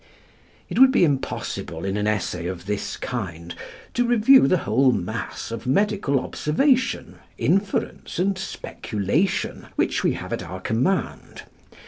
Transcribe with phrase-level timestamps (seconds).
[0.67, 3.53] It would be impossible, in an essay of this kind,
[3.93, 10.41] to review the whole mass of medical observation, inference and speculation which we have at
[10.41, 11.43] our command.